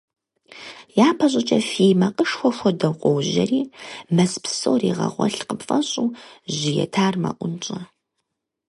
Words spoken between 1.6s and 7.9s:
фий макъышхуэ хуэдэу къожьэри, мэз псор игъэгъуэлъ къыпфӀэщӀу, жьы етар мэӀунщӀэ.